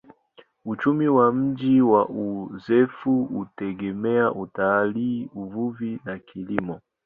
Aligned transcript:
Uchumi 0.65 1.07
wa 1.07 1.31
mji 1.31 1.81
wa 1.81 2.09
Azeffou 2.09 3.25
hutegemea 3.25 4.31
utalii, 4.31 5.29
uvuvi 5.35 5.99
na 6.05 6.19
kilimo. 6.19 6.81